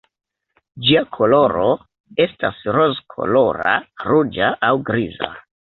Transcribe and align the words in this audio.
Ĝia 0.87 1.03
koloro 1.17 1.67
estas 2.27 2.65
rozkolora, 2.79 3.79
ruĝa 4.11 4.53
aŭ 4.71 4.77
griza. 4.93 5.35